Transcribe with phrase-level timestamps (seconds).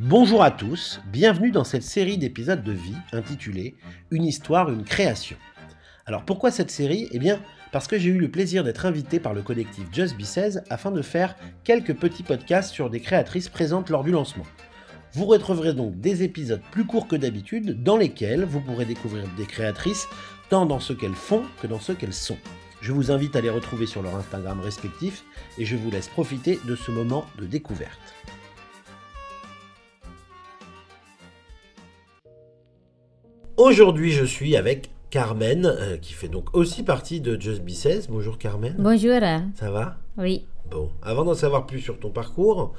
[0.00, 3.74] Bonjour à tous, bienvenue dans cette série d'épisodes de vie intitulée
[4.12, 5.36] Une histoire, une création.
[6.06, 7.08] Alors pourquoi cette série?
[7.10, 7.40] Eh bien
[7.72, 10.92] parce que j'ai eu le plaisir d'être invité par le collectif Just Be 16 afin
[10.92, 14.46] de faire quelques petits podcasts sur des créatrices présentes lors du lancement.
[15.14, 19.46] Vous retrouverez donc des épisodes plus courts que d'habitude dans lesquels vous pourrez découvrir des
[19.46, 20.06] créatrices
[20.48, 22.38] tant dans ce qu'elles font que dans ce qu'elles sont.
[22.80, 25.24] Je vous invite à les retrouver sur leur Instagram respectif
[25.58, 28.14] et je vous laisse profiter de ce moment de découverte.
[33.58, 38.06] Aujourd'hui, je suis avec Carmen, euh, qui fait donc aussi partie de Just Be 16.
[38.08, 38.76] Bonjour Carmen.
[38.78, 39.18] Bonjour.
[39.56, 39.96] Ça va?
[40.16, 40.46] Oui.
[40.70, 42.72] Bon, avant d'en savoir plus sur ton parcours,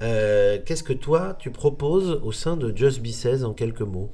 [0.00, 4.10] euh, qu'est-ce que toi tu proposes au sein de Just Be 16 en quelques mots?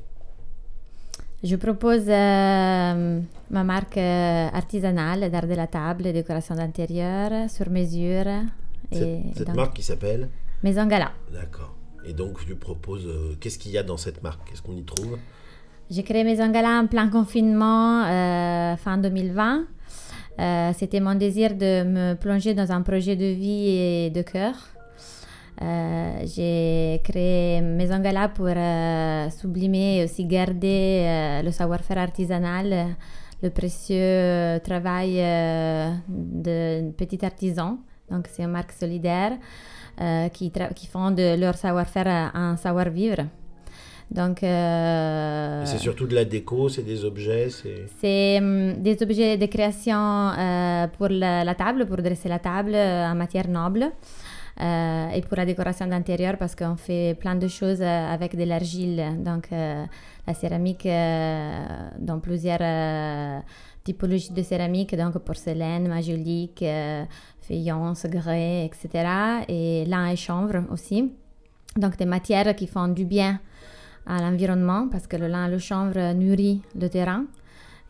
[1.45, 3.21] Je propose euh,
[3.51, 8.27] ma marque artisanale d'art de la table décoration d'intérieur sur mesure.
[8.91, 10.29] Cette, Et cette donc, marque qui s'appelle
[10.65, 11.13] Maison Gala.
[11.33, 11.77] D'accord.
[12.05, 14.41] Et donc tu proposes, euh, qu'est-ce qu'il y a dans cette marque?
[14.49, 15.17] Qu'est-ce qu'on y trouve?
[15.91, 19.65] J'ai créé Maison Gala en plein confinement euh, fin 2020.
[20.39, 24.55] Euh, C'était mon désir de me plonger dans un projet de vie et de cœur.
[25.61, 28.47] Euh, J'ai créé Maison Gala pour
[29.37, 32.95] sublimer et aussi garder le savoir-faire artisanal,
[33.43, 35.17] le précieux travail
[36.09, 37.79] de petits artisans.
[38.09, 39.33] Donc, c'est une marque solidaire
[40.33, 43.25] qui, qui font de leur savoir-faire un savoir-vivre.
[44.11, 47.87] Donc, euh, C'est surtout de la déco, c'est des objets, c'est...
[48.01, 49.97] c'est hum, des objets de création
[50.37, 53.93] euh, pour la, la table, pour dresser la table euh, en matière noble.
[54.61, 59.01] et pour la décoration d'intérieur parce qu'on fait plein de choses avec de l'argile.
[59.29, 60.87] Donc la céramique
[62.09, 62.65] dans plusieurs
[63.83, 66.63] typologies de céramique, donc porcelaine, majolique,
[67.41, 68.81] faïence, grès, etc.
[69.49, 70.99] Et lin et chanvre aussi.
[71.83, 73.41] Donc des matières qui font du bien
[74.11, 77.25] à l'environnement parce que le lin le chanvre nourrit le terrain.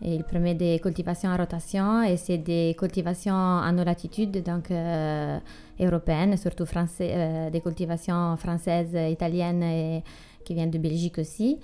[0.03, 4.71] Et il permet des cultivations en rotation et c'est des cultivations en haute latitude, donc
[4.71, 5.39] euh,
[5.79, 10.03] européennes, surtout français, euh, des cultivations françaises, italiennes et
[10.45, 11.59] qui viennent de Belgique aussi.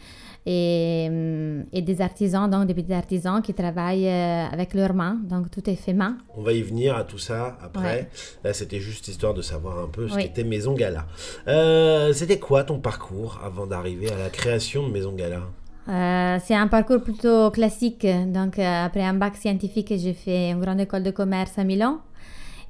[0.49, 5.19] Et, hum, et des artisans, donc des petits artisans qui travaillent euh, avec leurs mains,
[5.25, 6.19] donc tout est fait main.
[6.37, 7.83] On va y venir à tout ça après.
[7.83, 8.09] Ouais.
[8.45, 10.23] Là, c'était juste histoire de savoir un peu ce Oui.
[10.23, 11.07] qu'était Maison Gala.
[11.49, 15.41] Euh, c'était quoi ton parcours avant d'arriver à la création de Maison Gala?
[15.89, 18.07] Euh, c'est un parcours plutôt classique.
[18.29, 21.99] Donc, euh, après un bac scientifique, j'ai fait une grande école de commerce à Milan.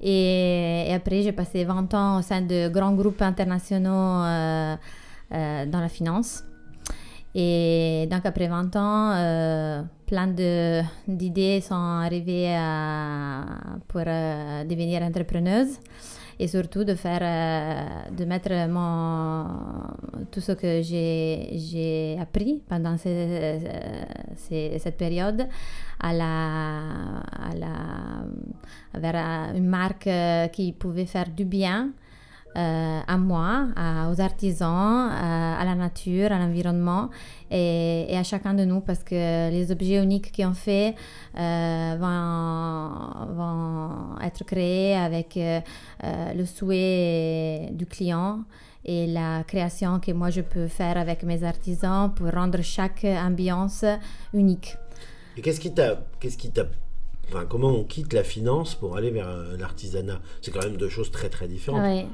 [0.02, 3.90] Et, et après, j'ai passé 20 ans au sein de grands groupes internationaux
[4.24, 4.76] euh,
[5.30, 6.44] dans la finance.
[7.34, 10.28] Et donc, après 20 ans, euh, plein
[11.06, 13.44] d'idées sont arrivées à-
[13.88, 15.78] pour euh, devenir entrepreneuse
[16.38, 19.46] et surtout de faire euh, de mettre mon
[20.30, 23.58] tout ce que j'ai appris pendant ce- euh,
[24.36, 25.46] ces- cette période
[26.00, 26.78] à la,
[27.50, 31.90] à la vers euh, une marque euh, qui pouvait faire du bien
[32.56, 33.68] euh, à moi,
[34.10, 37.10] aux artisans, à, à la nature, à l'environnement
[37.50, 40.94] et, à chacun de nous parce que les objets uniques qu'on fait
[41.38, 45.60] euh, vont, vont être créés avec euh,
[46.04, 48.40] euh, le souhait du client
[48.84, 53.84] et la création que moi je peux faire avec mes artisans pour rendre chaque ambiance
[54.32, 54.76] unique.
[55.36, 56.38] Et qu'est-ce qui t'a, qu'est-ce
[57.48, 59.28] comment on quitte la finance pour aller vers
[59.58, 61.82] l'artisanat C'est quand même deux choses très très différentes.
[61.84, 62.06] Oui,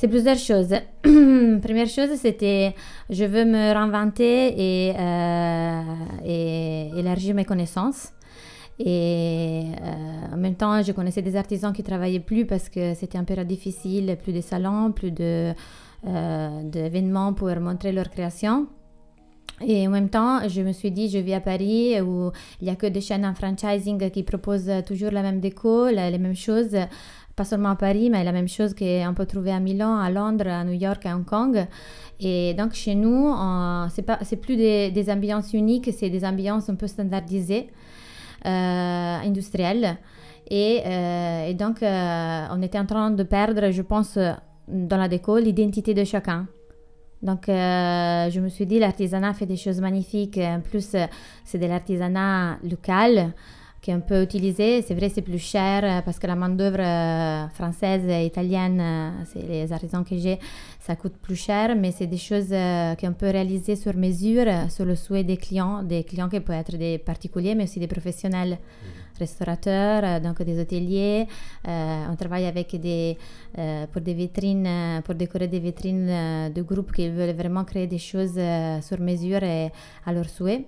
[0.00, 0.74] c'est plusieurs choses.
[1.02, 2.74] Première chose, c'était
[3.10, 5.82] je veux me réinventer et, euh,
[6.98, 8.12] élargir mes connaissances.
[8.78, 13.18] Et euh, en même temps, je connaissais des artisans qui travaillaient plus parce que c'était
[13.18, 15.52] un période difficile, plus de salons, plus euh,
[16.62, 18.68] d'événements pour montrer leur création.
[19.66, 22.70] Et en même temps, je me suis dit, je vis à Paris où il n'y
[22.70, 26.76] a que des chaînes en franchising qui proposent toujours la même déco, les mêmes choses,
[27.36, 30.48] pas seulement à Paris, mais la même chose qu'on peut trouver à Milan, à Londres,
[30.48, 31.66] à New York, à Hong Kong.
[32.20, 33.34] Et donc chez nous,
[33.88, 37.68] c'est plus des, ambiances uniques, c'est des ambiances un peu standardisées,
[38.46, 39.96] euh, industrielles.
[40.50, 44.18] Et, euh, donc, euh, on était en train de perdre, je pense,
[44.68, 46.46] dans la déco, l'identité de chacun.
[47.22, 50.38] Donc, euh, je me suis dit, l'artisanat fait des choses magnifiques.
[50.38, 51.06] En plus, euh,
[51.44, 53.32] c'est de l'artisanat local,
[53.84, 54.82] qu'on peut utiliser.
[54.82, 59.10] C'est vrai, c'est plus cher euh, parce que la main-d'œuvre euh, française et italienne, euh,
[59.32, 60.38] c'est les artisans que j'ai,
[60.80, 62.54] ça coûte plus cher, mais c'est des choses
[63.00, 66.76] qu'on peut réaliser sur mesure, sur le souhait des clients, des clients qui peuvent être
[66.76, 68.58] des particuliers, mais aussi des professionnels.
[68.58, 69.18] Mmh.
[69.18, 71.26] restaurateurs, donc des hôteliers.
[71.66, 73.18] on travaille avec des,
[73.92, 78.40] pour des vitrines, pour décorer des vitrines de groupes qui veulent vraiment créer des choses
[78.80, 79.70] sur mesure et
[80.06, 80.64] à leur souhait.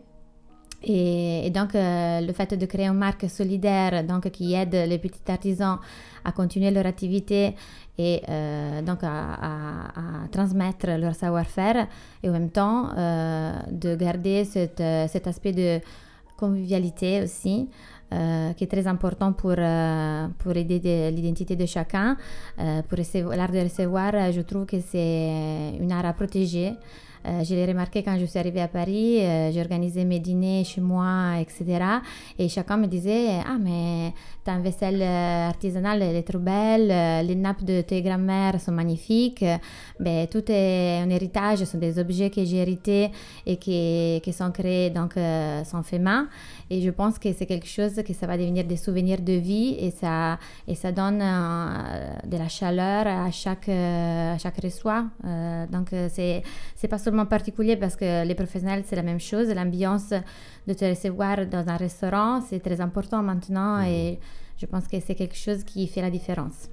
[0.84, 5.20] Et, donc, euh, le fait de créer une marque solidaire donc, qui aide les petits
[5.30, 5.78] artisans
[6.24, 7.54] à continuer leur activité
[7.98, 11.88] et euh, donc à, transmettre leur savoir-faire
[12.22, 14.80] et en même temps euh, de garder cet
[15.26, 15.80] aspect de
[16.36, 17.68] convivialité aussi.
[18.56, 19.56] qui est très important pour,
[20.40, 22.16] pour aider l'identité de chacun.
[22.88, 22.98] pour
[23.38, 26.74] l'art de recevoir, je trouve que c'est une art à protéger.
[27.24, 30.80] Euh, je l'ai remarqué quand je suis arrivée à Paris, euh, j'organisais mes dîners chez
[30.80, 31.84] moi, etc.
[32.38, 34.12] Et chacun me disait Ah, mais
[34.44, 36.88] ta vaisselle euh, artisanale, elle est trop belle,
[37.24, 39.44] les nappes de tes grand-mères sont magnifiques.
[40.00, 43.10] Ben, tout est un héritage, ce sont des objets que j'ai hérités
[43.46, 45.14] et qui, qui sont créés, donc,
[45.64, 46.26] sont faits main.
[46.70, 49.76] Et je pense que c'est quelque chose que ça va devenir des souvenirs de vie
[49.78, 53.70] et ça, et ça donne de la chaleur à chaque,
[54.42, 55.04] chaque reçoit.
[55.70, 56.42] donc, c'est,
[56.74, 59.48] c'est pas seulement particulier parce que les professionnels, c'est la même chose.
[59.48, 60.12] L'ambiance
[60.66, 63.86] de te recevoir dans un restaurant, c'est très important maintenant mhm.
[63.86, 64.18] et
[64.58, 66.68] je pense que c'est quelque chose qui fait la différence.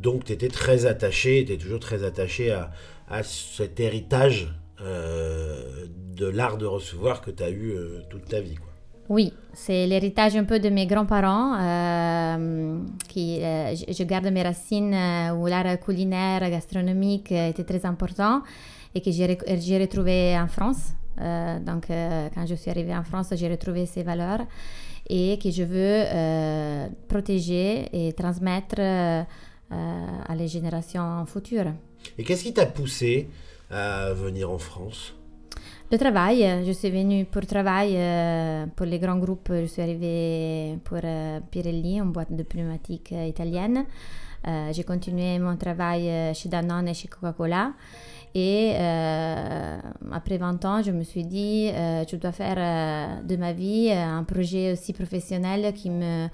[0.00, 2.70] Donc, tu étais très attaché, tu es toujours très attaché à,
[3.08, 8.40] à cet héritage euh, de l'art de recevoir que tu as eu euh, toute ta
[8.40, 8.54] vie.
[8.54, 8.68] Quoi.
[9.08, 11.56] Oui, c'est l'héritage un peu de mes grands-parents.
[11.60, 12.78] Euh,
[13.08, 14.94] qui, je garde mes racines
[15.36, 18.42] où l'art culinaire, gastronomique était très important
[18.94, 20.94] et que j'ai retrouvé en France.
[21.20, 24.40] Euh, donc, euh, quand je suis arrivée en France, j'ai retrouvé ces valeurs
[25.08, 31.72] et que je veux euh, protéger et transmettre à les générations futures.
[32.16, 33.28] Et qu'est-ce qui t'a poussé
[33.70, 35.14] à venir en France?
[35.90, 37.98] Le travail, je suis venue pour travail,
[38.76, 41.00] pour les grands groupes, je suis arrivée pour
[41.50, 43.84] Pirelli, une boîte de pneumatiques italienne.
[44.72, 47.72] j'ai continué mon travail chez Danone et chez Coca-Cola.
[48.34, 49.78] Et euh,
[50.12, 53.90] après 20 ans, je me suis dit, euh, je dois faire euh, de ma vie
[53.90, 56.28] un projet aussi professionnel qui me,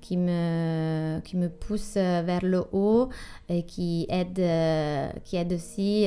[0.00, 3.08] qui me, qui me pousse vers le haut
[3.48, 4.42] et qui aide,
[5.24, 6.06] qui aide aussi,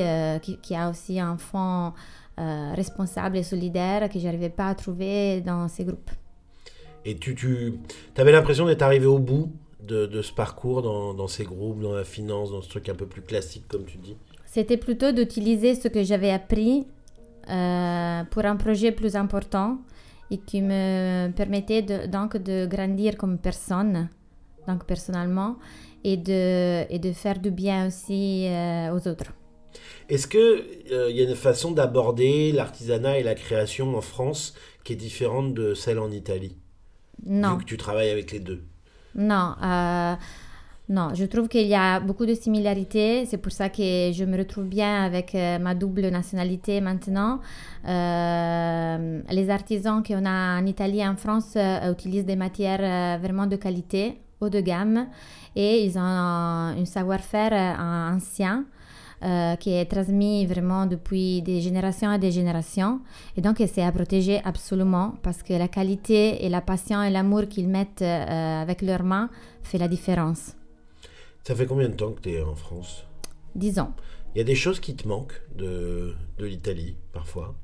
[0.62, 1.92] qui, a aussi un fond
[2.36, 6.10] responsable et solidaire que je n'arrivais pas à trouver dans ces groupes.
[7.04, 7.78] Et tu, tu
[8.16, 9.52] avais l'impression d'être arrivé au bout
[9.82, 12.94] de, de ce parcours dans, dans, ces groupes, dans la finance, dans ce truc un
[12.94, 14.16] peu plus classique, comme tu dis?
[14.54, 16.86] C'était plutôt d'utiliser ce que j'avais appris
[17.50, 19.78] euh, pour un projet plus important
[20.30, 24.08] et qui me permettait de, donc de grandir comme personne,
[24.68, 25.56] donc personnellement,
[26.04, 29.32] et de, et de faire du bien aussi euh, aux autres.
[30.08, 30.40] Est-ce qu'il
[30.92, 34.54] euh, il y a une façon d'aborder l'artisanat et la création en France
[34.84, 36.56] qui est différente de celle en Italie?
[37.26, 37.56] Non.
[37.56, 38.62] Vu que tu travailles avec les deux
[39.16, 39.56] Non.
[40.90, 43.24] Non, je trouve qu'il y a beaucoup de similarités.
[43.24, 47.40] C'est pour ça que je me retrouve bien avec euh, ma double nationalité maintenant.
[47.88, 53.46] Euh, les artisans qu'on a en Italie et en France euh, utilisent des matières vraiment
[53.46, 55.06] de qualité, haut de gamme,
[55.56, 58.66] et ils ont un savoir-faire ancien.
[59.60, 63.00] qui est transmis vraiment depuis des générations et des générations.
[63.38, 67.48] Et donc, c'est à protéger absolument parce que la qualité et la passion et l'amour
[67.48, 69.30] qu'ils mettent avec leurs mains
[69.62, 70.54] fait la différence.
[71.46, 73.04] Ça fait combien de temps que tu es en France?
[73.54, 73.92] 10 ans.
[74.34, 77.54] Il y a des choses qui te manquent de, de l'Italie, parfois?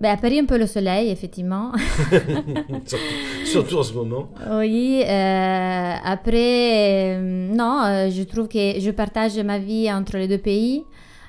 [0.00, 1.70] Ben, à Paris, un peu le soleil, effectivement.
[3.44, 4.30] surtout, en ce moment.
[4.50, 5.00] Oui.
[5.06, 10.38] Euh, après, euh, non, euh, je trouve que je partage ma vie entre les deux
[10.38, 10.82] pays.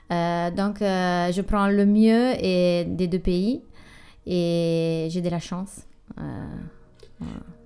[0.10, 3.62] donc, je prends le mieux et des deux pays.
[4.25, 5.86] Et j'ai de la chance.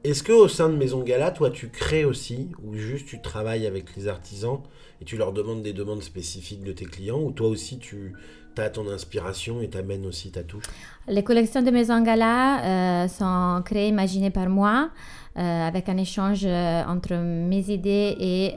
[0.03, 3.95] Est-ce qu'au sein de Maison Gala, toi, tu crées aussi, ou juste tu travailles avec
[3.95, 4.59] les artisans
[5.01, 8.13] et tu leur demandes des demandes spécifiques de tes clients, ou toi aussi tu
[8.57, 10.65] as ton inspiration et t'amènes aussi ta touche?
[11.07, 14.89] Les collections de Maison Gala euh, sont créées, imaginées par moi,
[15.35, 18.53] avec un échange euh, entre mes idées et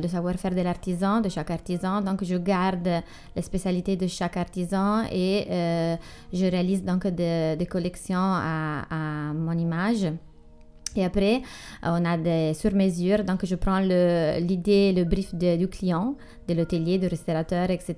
[0.00, 2.00] le savoir-faire de l'artisan, de chaque artisan.
[2.00, 2.88] Donc, je garde
[3.36, 5.46] les spécialités de chaque artisan et
[6.32, 10.06] je réalise donc des collections à mon image.
[10.98, 11.42] Et après,
[11.82, 13.22] on a des sur-mesures.
[13.24, 16.16] Donc, je prends l'idée, le, brief du client,
[16.48, 17.94] de l'hôtelier, du restaurateur, etc.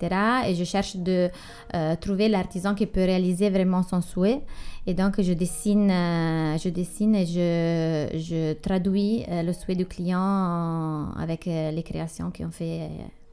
[0.46, 1.30] Et je cherche de
[1.74, 4.42] euh, trouver l'artisan qui peut réaliser vraiment son souhait.
[4.86, 9.86] Et donc, je dessine, euh, je dessine et je, je traduis euh, le souhait du
[9.86, 12.90] client avec les créations qu'on fait.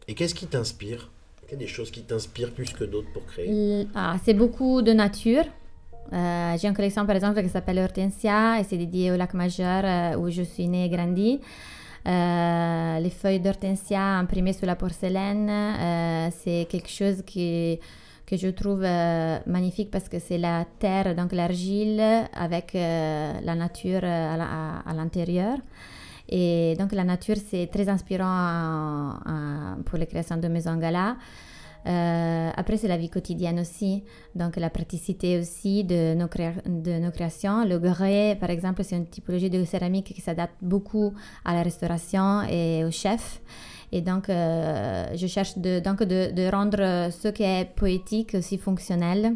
[0.08, 1.12] Et qu'est-ce qui t'inspire?
[1.42, 3.88] Quelles sont des choses qui t'inspirent plus que d'autres pour créer?
[3.96, 5.44] Ah, C'est beaucoup de nature.
[6.14, 9.84] Euh, j'ai une collection par exemple qui s'appelle Hortensia et c'est dédié au lac majeur
[9.84, 11.42] euh, où je suis née et grandie.
[12.08, 15.52] Euh, les feuilles d'hortensia imprimées sur la porcelaine,
[16.32, 17.80] c'est quelque chose qui,
[18.26, 18.82] que je trouve
[19.46, 22.02] magnifique parce que c'est la terre, donc l'argile
[22.34, 25.58] avec la nature à, l'intérieur.
[26.30, 29.16] Et donc la nature, c'est très inspirant
[29.86, 31.18] pour les créations de maisons gala.
[31.88, 34.04] Euh, après, c'est la vie quotidienne aussi,
[34.36, 37.66] donc la praticité aussi de nos, créations.
[37.66, 41.14] Le grès, par exemple, c'est une typologie de céramique qui s'adapte beaucoup
[41.46, 43.42] à la restauration et au chef.
[43.94, 49.36] Et donc, euh, je cherche de, donc de, rendre ce qui est poétique aussi fonctionnel.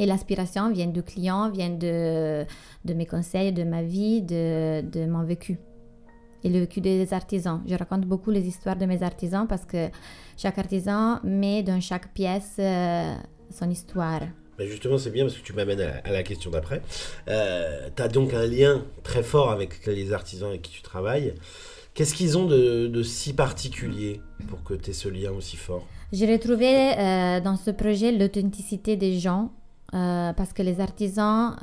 [0.00, 2.46] Et l'aspiration vient du client, vient de,
[2.84, 5.58] mes conseils, de ma vie, de mon vécu
[6.44, 7.62] et le vécu des artisans.
[7.66, 9.88] Je raconte beaucoup les histoires de mes artisans parce que
[10.36, 13.14] chaque artisan met dans chaque pièce euh,
[13.50, 14.20] son histoire.
[14.58, 16.82] Mais justement, c'est bien parce que tu m'amènes à, la question d'après.
[17.28, 21.34] Euh, tu as donc un lien très fort avec les artisans avec qui tu travailles.
[21.94, 25.86] Qu'est-ce qu'ils ont de, si particulier pour que tu aies ce lien aussi fort?
[26.12, 29.52] J'ai retrouvé euh, dans ce projet l'authenticité des gens
[29.90, 31.56] parce que les artisans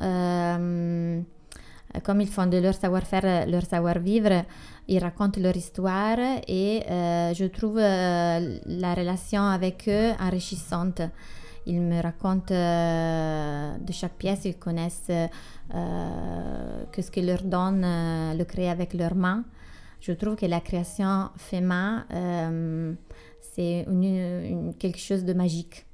[2.04, 4.44] comme ils font de leur savoir-faire leur savoir-vivre,
[4.88, 11.02] ils racontent leur histoire et euh, je trouve euh, la relation avec eux enrichissante.
[11.66, 15.12] Ils me racontent euh, de chaque pièce, ils connaissent
[15.72, 17.82] que ce que leur donne
[18.38, 19.44] le créer avec leurs mains.
[20.00, 22.06] Je trouve que la création fait main,
[23.42, 23.88] c'est
[24.78, 25.88] quelque chose de magique.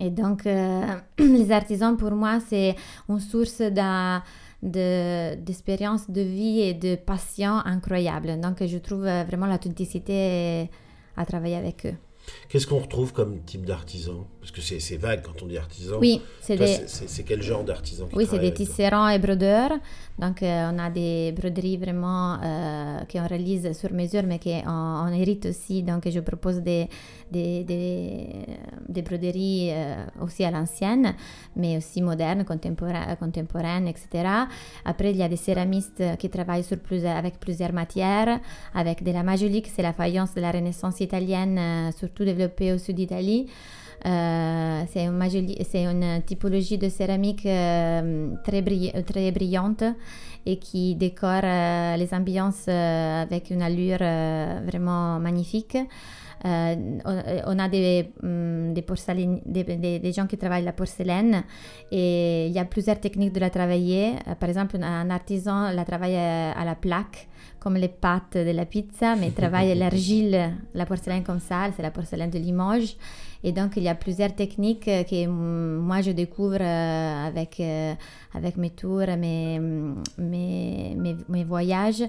[0.00, 0.44] Et donc,
[1.18, 2.74] les artisans, pour moi, c'est
[3.10, 4.22] une source d'un
[4.62, 8.40] d'expérience de, vie et de passion incroyable.
[8.40, 10.70] Donc, je trouve euh, vraiment l'authenticité
[11.16, 11.94] à travailler avec eux.
[12.48, 15.96] Qu'est-ce qu'on retrouve comme type d'artisan Parce que c'est vague quand on dit artisan.
[16.00, 16.86] Oui, c'est des...
[16.86, 19.72] C'est quel genre d'artisan Oui, c'est des tisserands et brodeurs.
[20.18, 25.46] Donc, euh, on a des broderies vraiment euh, qu'on réalise sur mesure, mais qu'on hérite
[25.46, 25.82] aussi.
[25.82, 26.88] Donc, je propose des,
[27.30, 31.14] des, des, broderies euh, aussi à l'ancienne,
[31.56, 34.28] mais aussi modernes, contemporaines, etc.
[34.84, 36.76] Après, il y a des céramistes qui travaillent sur
[37.06, 38.38] avec plusieurs matières,
[38.74, 42.96] avec de la majolique, c'est la faïence de la Renaissance italienne, surtout développée au sud
[42.96, 43.46] d'Italie.
[44.04, 45.04] Euh, c'est
[45.84, 49.84] une, typologie de céramique euh, très, brillante
[50.44, 53.98] et qui décore euh, les ambiances avec une allure
[54.66, 55.78] vraiment magnifique.
[56.44, 61.44] on a des, mm, des, des, gens qui travaillent la porcelaine
[61.92, 64.14] et il y a plusieurs techniques de la travailler.
[64.40, 67.28] par exemple, un artisan la travaille à la plaque
[67.62, 71.92] comme les pâtes de la pizza, mais travaille l'argile, la porcelaine comme ça, c'est la
[71.92, 72.96] porcelaine de Limoges.
[73.44, 77.94] Et donc, il y a plusieurs techniques que moi, je découvre euh, avec, euh,
[78.34, 79.60] avec mes tours, mes,
[80.18, 80.96] mes,
[81.28, 82.04] mes, voyages,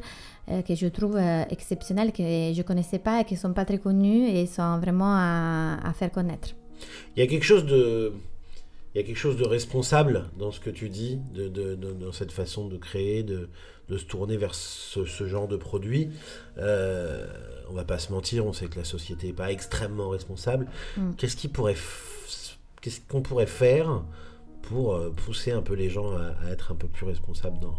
[0.49, 1.17] euh, que je trouve
[1.49, 4.79] exceptionnels, que je ne connaissais pas et qui ne sont pas très connus et sont
[4.79, 6.49] vraiment à, à faire connaître.
[7.15, 8.13] Il y a quelque chose de
[8.93, 12.11] il y a quelque chose de responsable dans ce que tu dis, de, de, dans
[12.11, 13.49] cette façon de créer, de,
[13.89, 16.11] de se tourner vers ce, ce genre de produit.
[16.57, 17.25] Euh,
[17.69, 20.67] on va pas se mentir, on sait que la société n'est pas extrêmement responsable.
[20.97, 21.13] Mm.
[21.17, 21.75] Qu'est-ce qui pourrait,
[22.81, 24.03] qu'est-ce qu'on pourrait faire
[24.61, 27.77] pour euh, pousser un peu les gens à, à être un peu plus responsables dans,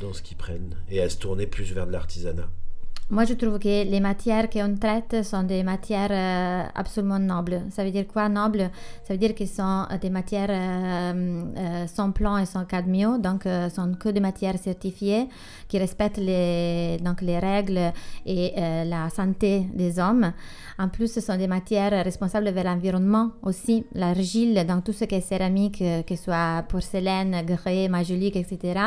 [0.00, 2.48] dans ce qu'ils prennent et à se tourner plus vers de l'artisanat?
[3.10, 7.62] Moi, je trouve que les matières qu'on traite sont des matières euh, absolument nobles.
[7.70, 8.70] Ça veut dire quoi noble
[9.04, 13.46] Ça veut dire que sont des matières euh, euh, sans plomb et sans cadmio, donc
[13.46, 15.28] euh, sont que des matières certifiées
[15.68, 17.92] qui respectent les, donc les règles
[18.26, 20.32] et la santé des hommes.
[20.78, 23.84] En plus, ce sont des matières responsables vers l'environnement aussi.
[23.94, 28.80] L'argile, dans tout ce qui est céramique, que ce soit porcelaine, grès, majolique, etc.,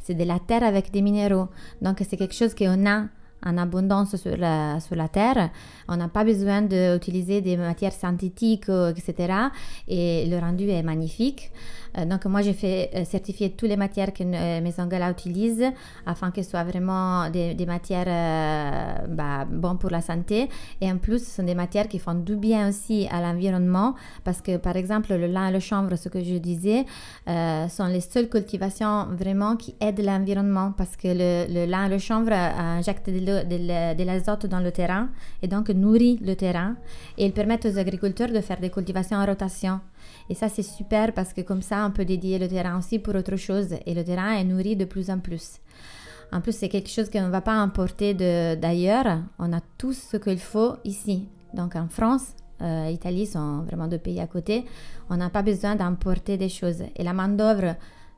[0.00, 1.48] c'est de la terre avec des minéraux.
[1.80, 3.06] Donc, c'est quelque chose qu'on a
[3.46, 5.50] en abondance sur la, sur la Terre.
[5.88, 9.14] On n'a pas besoin d'utiliser des matières synthétiques, etc.
[9.88, 11.50] Et le rendu est magnifique.
[11.98, 15.64] Euh, donc moi, j'ai fait euh, certifier toutes les matières que euh, Maison Gala utilise
[16.04, 20.48] afin qu'elles soient vraiment des, des matières euh, bah, bonnes pour la santé.
[20.80, 24.42] Et en plus, ce sont des matières qui font du bien aussi à l'environnement parce
[24.42, 26.84] que, par exemple, le lin et le chanvre, ce que je disais,
[27.28, 31.88] euh, sont les seules cultivations vraiment qui aident l'environnement parce que le, le lin et
[31.88, 35.08] le chanvre euh, injectent de l'eau- de la- de l'azote dans le terrain
[35.42, 36.76] et donc nourrit le terrain
[37.18, 39.80] et ils permettent aux agriculteurs de faire des cultivations en rotation.
[40.30, 43.14] Et ça, c'est super parce que comme ça, on peut dédier le terrain aussi pour
[43.14, 45.60] autre chose et le terrain est nourri de plus en plus.
[46.32, 49.20] En plus, c'est quelque chose qu'on ne va pas importer d'ailleurs.
[49.38, 51.28] On a tout ce qu'il faut ici.
[51.54, 54.64] Donc en France, euh, Italie sont vraiment deux pays à côté.
[55.08, 56.82] On n'a pas besoin d'importer des choses.
[56.96, 57.76] Et la main-d'œuvre,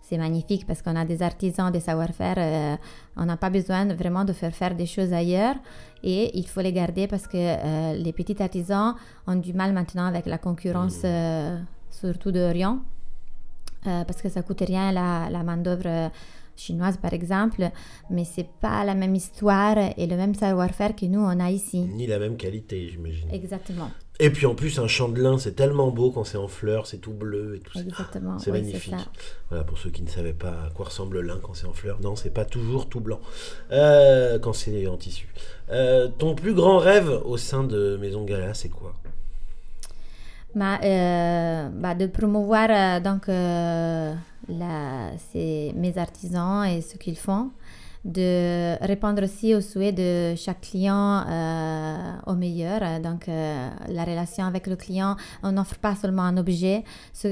[0.08, 2.36] c'est magnifique parce qu'on a des artisans, des savoir-faire.
[2.38, 2.76] euh,
[3.16, 5.56] on n'a pas besoin vraiment de faire faire des choses ailleurs.
[6.02, 8.94] Et il faut les garder parce que euh, les petits artisans
[9.26, 11.58] ont du mal maintenant avec la concurrence, euh,
[11.90, 12.78] surtout d'Orient.
[13.86, 16.10] Euh, parce que ça coûte rien la, la main-d'œuvre
[16.56, 17.70] chinoise, par exemple.
[18.10, 21.80] Mais c'est pas la même histoire et le même savoir-faire que nous, on a ici.
[21.80, 23.30] Ni la même qualité, j'imagine.
[23.32, 23.90] Exactement.
[24.20, 26.88] Et puis en plus, un champ de lin, c'est tellement beau quand c'est en fleurs,
[26.88, 27.80] c'est tout bleu et tout ça.
[27.80, 28.38] Exactement.
[28.38, 28.94] C'est oui, magnifique.
[29.48, 31.72] Voilà, pour ceux qui ne savaient pas à quoi ressemble le lin quand c'est en
[31.72, 32.00] fleurs.
[32.00, 33.20] Non, c'est pas toujours tout blanc
[33.70, 35.28] euh, quand c'est en tissu.
[35.70, 38.92] Euh, ton plus grand rêve au sein de Maison Gala, c'est quoi?
[40.54, 44.14] Ma- euh, bah, de promouvoir donc la-
[45.34, 47.50] mes artisans et ce qu'ils font,
[48.04, 53.00] de répondre aussi aux souhaits de chaque client euh, au meilleur.
[53.00, 56.84] Donc euh, la relation avec le client, on n'offre pas seulement un objet.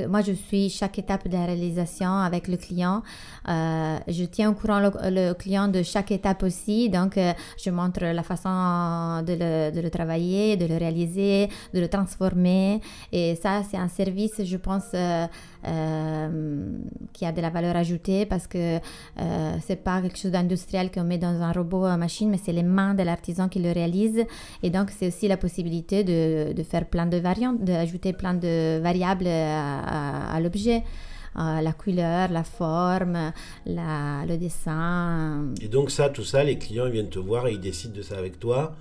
[0.08, 3.02] Moi, je suis chaque étape de la réalisation avec le client.
[3.48, 6.90] Euh, je tiens au courant le, client de chaque étape aussi.
[6.90, 7.32] Donc euh,
[7.62, 12.80] je montre la façon de le, de le travailler, de le réaliser, de le transformer.
[13.12, 15.26] Et ça, c'est un service, je pense, euh,
[15.66, 16.78] euh,
[17.12, 21.04] qui a de la valeur ajoutée parce que euh, c'est pas quelque chose d'industriel qu'on
[21.04, 24.24] met dans un robot à machine, mais c'est les mains de l'artisan qui le réalise.
[24.62, 28.80] Et donc, c'est aussi la possibilité de, de faire plein de variantes, d'ajouter plein de
[28.82, 30.82] variables à, à- l'objet.
[31.38, 33.30] Euh, la couleur, la forme,
[33.66, 35.44] le dessin.
[35.60, 38.16] Et donc ça, tout ça, les clients viennent te voir et ils décident de ça
[38.16, 38.74] avec toi.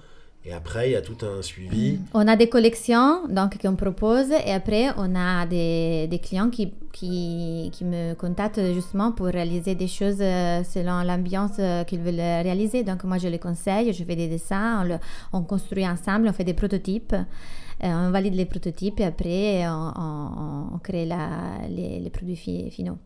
[0.48, 2.00] Et après, il y a tout un suivi.
[2.14, 6.72] On a des collections donc qu'on propose et après on a des, des clients qui,
[6.94, 12.16] qui, qui me contactent justement pour réaliser des choses euh, selon l'ambiance euh, qu'ils veulent
[12.20, 12.84] réaliser.
[12.84, 14.88] Donc moi je les conseille, je fais des dessins,
[15.34, 19.94] on, construit ensemble, on fait des prototypes, euh, on valide les prototypes et après on,
[19.98, 23.00] on- on crée la- les, les produits fi- finaux.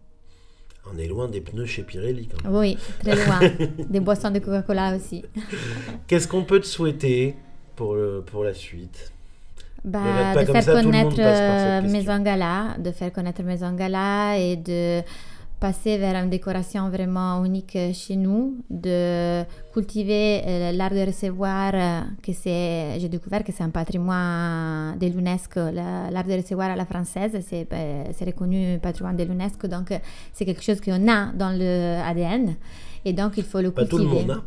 [0.93, 2.27] On est loin des pneus chez Pirelli.
[2.27, 2.58] Quand même.
[2.60, 3.39] Oui, très loin.
[3.89, 5.24] des boissons de Coca-Cola aussi.
[6.08, 7.36] Qu'est-ce qu'on peut te souhaiter
[7.75, 9.12] pour, le- pour la suite?
[9.86, 11.82] Bah, de faire ça, connaître euh.
[11.84, 15.02] Maison Gala, de faire connaître Maison Gala et de
[15.60, 19.43] passer vers une décoration vraiment unique chez nous, de
[19.74, 25.08] cultiver euh, l'art de recevoir, euh, que c'est, j'ai découvert que c'est un patrimoine de
[25.08, 29.67] l'UNESCO, la- l'art de recevoir à la française, c'est, euh, c'est reconnu patrimoine de l'UNESCO,
[29.67, 29.89] donc
[30.34, 32.56] c'est quelque chose qu'on a dans le ADN.
[33.06, 34.26] Et donc, il faut le Pas tout le cultiver.
[34.28, 34.41] monde.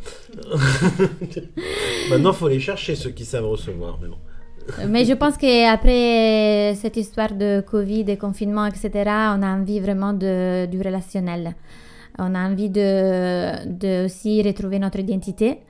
[0.53, 0.59] Hein
[2.11, 3.99] Maintenant, il faut les chercher, ceux qui savent recevoir.
[4.03, 4.19] Mais bon.
[4.89, 10.13] Mais je pense qu'après cette histoire de Covid, de confinement, etc., on a envie vraiment
[10.13, 11.55] de, du relationnel.
[12.19, 15.61] On a envie de, de aussi retrouver notre identité.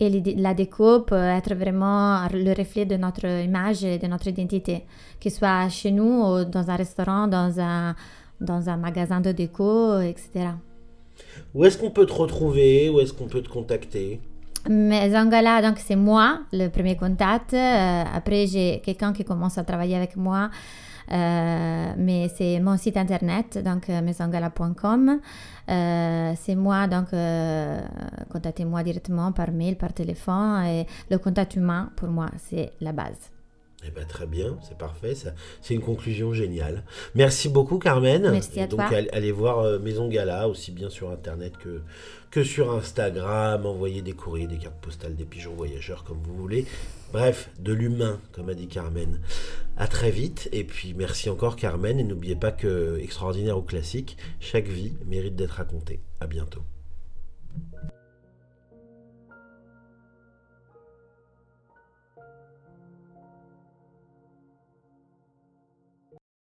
[0.00, 4.84] Et la déco peut être vraiment le reflet de notre image et de notre identité.
[5.20, 7.94] Que ce soit chez nous, ou dans un restaurant, dans un,
[8.40, 10.48] dans un magasin de déco, etc.
[11.54, 12.88] Où est-ce qu'on peut te retrouver?
[12.88, 14.20] Où est-ce qu'on peut te contacter?
[14.68, 17.52] Mais Zangala, donc c'est moi, le premier contact.
[17.52, 20.50] Euh, après, j'ai quelqu'un qui commence à travailler avec moi.
[21.12, 25.20] Euh, mais c'est mon site internet, donc euh, mesangala.com.
[25.68, 27.08] Euh, c'est moi, donc
[28.30, 30.64] contactez-moi directement par mail, par téléphone.
[30.64, 33.33] Et le contact humain, pour moi, c'est la base.
[33.86, 35.14] Eh ben, très bien, c'est parfait.
[35.14, 36.84] ça- C'est une conclusion géniale.
[37.14, 38.30] Merci beaucoup, Carmen.
[38.30, 38.88] Merci à donc, toi.
[38.96, 41.82] all- allez voir euh, Maison Gala, aussi bien sur Internet que,
[42.30, 43.66] que sur Instagram.
[43.66, 46.64] Envoyez des courriers, des cartes postales, des pigeons voyageurs, comme vous voulez.
[47.12, 49.20] Bref, de l'humain, comme a dit Carmen.
[49.76, 50.48] À très vite.
[50.52, 52.00] Et puis, merci encore, Carmen.
[52.00, 56.00] Et n'oubliez pas que, extraordinaire ou classique, chaque vie mérite d'être racontée.
[56.20, 56.62] À bientôt.